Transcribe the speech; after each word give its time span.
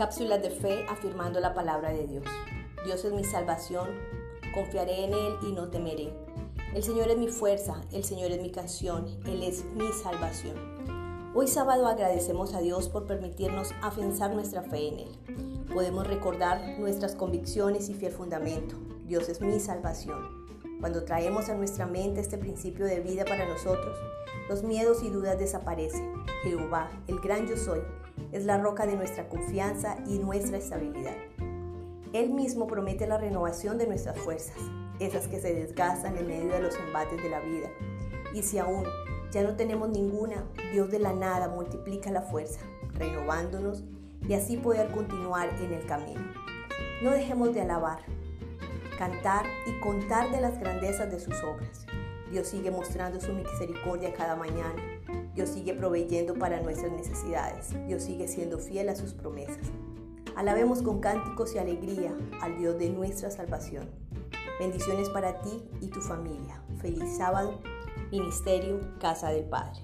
Cápsulas 0.00 0.40
de 0.40 0.48
fe 0.48 0.86
afirmando 0.88 1.40
la 1.40 1.52
palabra 1.52 1.92
de 1.92 2.06
Dios. 2.06 2.24
Dios 2.86 3.04
es 3.04 3.12
mi 3.12 3.22
salvación, 3.22 3.86
confiaré 4.54 5.04
en 5.04 5.12
Él 5.12 5.34
y 5.46 5.52
no 5.52 5.68
temeré. 5.68 6.10
El 6.74 6.82
Señor 6.82 7.10
es 7.10 7.18
mi 7.18 7.28
fuerza, 7.28 7.82
el 7.92 8.02
Señor 8.02 8.30
es 8.30 8.40
mi 8.40 8.50
canción, 8.50 9.20
Él 9.26 9.42
es 9.42 9.66
mi 9.74 9.92
salvación. 9.92 10.56
Hoy 11.34 11.48
sábado 11.48 11.86
agradecemos 11.86 12.54
a 12.54 12.60
Dios 12.60 12.88
por 12.88 13.06
permitirnos 13.06 13.72
afianzar 13.82 14.34
nuestra 14.34 14.62
fe 14.62 14.88
en 14.88 15.00
Él. 15.00 15.66
Podemos 15.70 16.06
recordar 16.06 16.78
nuestras 16.78 17.14
convicciones 17.14 17.90
y 17.90 17.94
fiel 17.94 18.12
fundamento. 18.12 18.76
Dios 19.04 19.28
es 19.28 19.42
mi 19.42 19.60
salvación. 19.60 20.49
Cuando 20.80 21.04
traemos 21.04 21.50
a 21.50 21.54
nuestra 21.54 21.86
mente 21.86 22.20
este 22.20 22.38
principio 22.38 22.86
de 22.86 23.00
vida 23.00 23.26
para 23.26 23.46
nosotros, 23.46 23.98
los 24.48 24.62
miedos 24.62 25.02
y 25.02 25.10
dudas 25.10 25.38
desaparecen. 25.38 26.14
Jehová, 26.42 26.90
el 27.06 27.20
gran 27.20 27.46
yo 27.46 27.56
soy, 27.56 27.80
es 28.32 28.46
la 28.46 28.56
roca 28.56 28.86
de 28.86 28.96
nuestra 28.96 29.28
confianza 29.28 29.98
y 30.06 30.18
nuestra 30.18 30.56
estabilidad. 30.56 31.16
Él 32.14 32.30
mismo 32.30 32.66
promete 32.66 33.06
la 33.06 33.18
renovación 33.18 33.76
de 33.76 33.86
nuestras 33.86 34.18
fuerzas, 34.18 34.56
esas 34.98 35.28
que 35.28 35.38
se 35.38 35.54
desgastan 35.54 36.16
en 36.16 36.26
medio 36.26 36.52
de 36.52 36.62
los 36.62 36.74
embates 36.76 37.22
de 37.22 37.28
la 37.28 37.40
vida. 37.40 37.68
Y 38.34 38.42
si 38.42 38.58
aún 38.58 38.84
ya 39.30 39.42
no 39.42 39.56
tenemos 39.56 39.90
ninguna, 39.90 40.44
Dios 40.72 40.90
de 40.90 40.98
la 40.98 41.12
nada 41.12 41.48
multiplica 41.48 42.10
la 42.10 42.22
fuerza, 42.22 42.60
renovándonos 42.94 43.84
y 44.26 44.32
así 44.32 44.56
poder 44.56 44.90
continuar 44.90 45.50
en 45.60 45.74
el 45.74 45.84
camino. 45.86 46.20
No 47.02 47.10
dejemos 47.10 47.54
de 47.54 47.60
alabar, 47.60 48.00
cantar 49.00 49.46
y 49.66 49.80
contar 49.80 50.30
de 50.30 50.42
las 50.42 50.60
grandezas 50.60 51.10
de 51.10 51.18
sus 51.18 51.42
obras. 51.42 51.86
Dios 52.30 52.48
sigue 52.48 52.70
mostrando 52.70 53.18
su 53.18 53.32
misericordia 53.32 54.12
cada 54.12 54.36
mañana. 54.36 54.76
Dios 55.34 55.48
sigue 55.48 55.72
proveyendo 55.72 56.34
para 56.34 56.60
nuestras 56.60 56.92
necesidades. 56.92 57.74
Dios 57.86 58.02
sigue 58.02 58.28
siendo 58.28 58.58
fiel 58.58 58.90
a 58.90 58.94
sus 58.94 59.14
promesas. 59.14 59.70
Alabemos 60.36 60.82
con 60.82 61.00
cánticos 61.00 61.54
y 61.54 61.58
alegría 61.58 62.14
al 62.42 62.58
Dios 62.58 62.78
de 62.78 62.90
nuestra 62.90 63.30
salvación. 63.30 63.88
Bendiciones 64.58 65.08
para 65.08 65.40
ti 65.40 65.64
y 65.80 65.88
tu 65.88 66.02
familia. 66.02 66.62
Feliz 66.82 67.16
sábado. 67.16 67.58
Ministerio 68.10 68.80
Casa 69.00 69.30
del 69.30 69.44
Padre. 69.44 69.80